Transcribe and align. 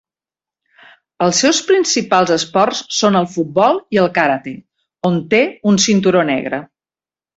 Els 1.25 1.41
seus 1.43 1.59
principals 1.67 2.33
esports 2.37 2.81
són 3.01 3.17
el 3.19 3.29
futbol 3.35 3.77
i 3.97 4.01
el 4.05 4.09
karate, 4.19 4.55
on 5.11 5.21
té 5.35 5.43
un 5.73 5.79
cinturó 5.85 6.25
negre. 6.33 6.63